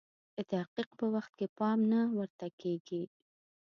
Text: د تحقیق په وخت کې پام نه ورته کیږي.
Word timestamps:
د 0.35 0.37
تحقیق 0.51 0.89
په 0.99 1.05
وخت 1.13 1.31
کې 1.39 1.47
پام 1.57 1.79
نه 1.91 1.99
ورته 2.17 2.47
کیږي. 2.61 3.03